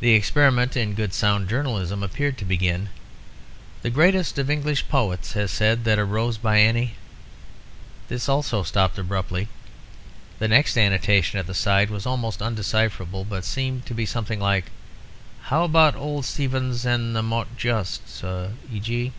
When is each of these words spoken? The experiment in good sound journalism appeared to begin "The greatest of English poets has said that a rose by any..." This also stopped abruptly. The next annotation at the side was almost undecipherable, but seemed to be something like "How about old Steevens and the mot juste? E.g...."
The 0.00 0.10
experiment 0.10 0.76
in 0.76 0.92
good 0.92 1.14
sound 1.14 1.48
journalism 1.48 2.02
appeared 2.02 2.36
to 2.36 2.44
begin 2.44 2.90
"The 3.80 3.88
greatest 3.88 4.38
of 4.38 4.50
English 4.50 4.86
poets 4.90 5.32
has 5.32 5.50
said 5.50 5.84
that 5.84 5.98
a 5.98 6.04
rose 6.04 6.36
by 6.36 6.60
any..." 6.60 6.96
This 8.08 8.28
also 8.28 8.62
stopped 8.62 8.98
abruptly. 8.98 9.48
The 10.38 10.48
next 10.48 10.76
annotation 10.76 11.38
at 11.38 11.46
the 11.46 11.54
side 11.54 11.88
was 11.88 12.04
almost 12.04 12.42
undecipherable, 12.42 13.24
but 13.24 13.42
seemed 13.46 13.86
to 13.86 13.94
be 13.94 14.04
something 14.04 14.38
like 14.38 14.66
"How 15.44 15.64
about 15.64 15.96
old 15.96 16.26
Steevens 16.26 16.84
and 16.84 17.16
the 17.16 17.22
mot 17.22 17.56
juste? 17.56 18.22
E.g...." 18.70 19.12